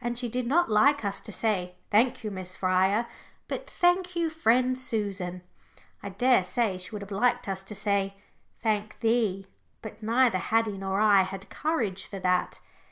[0.00, 3.06] And she did not like us to say, "Thank you, Miss Fryer,"
[3.46, 5.42] but "Thank you, friend Susan."
[6.02, 8.16] I daresay she would have liked us to say,
[8.58, 9.46] "Thank thee,"
[9.80, 12.58] but neither Haddie nor I had courage for that!